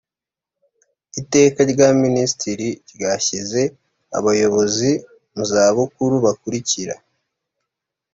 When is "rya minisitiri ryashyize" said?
1.71-3.61